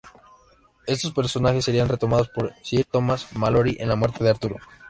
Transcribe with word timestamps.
Estos 0.87 1.11
personajes 1.13 1.63
serían 1.63 1.87
retomados 1.87 2.27
por 2.29 2.55
Sir 2.63 2.85
Thomas 2.89 3.33
Malory 3.35 3.77
en 3.79 3.87
La 3.87 3.95
muerte 3.95 4.23
de 4.23 4.31
Arturo. 4.31 4.57